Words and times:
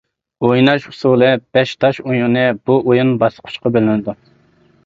ئويناش 0.47 0.87
ئۇسۇلى 0.91 1.29
بەش 1.57 1.75
تاش 1.85 2.01
ئويۇنى 2.05 2.47
بۇ 2.71 2.81
ئويۇن 2.81 3.15
باسقۇچقا 3.25 3.75
بۆلۈنىدۇ. 3.77 4.19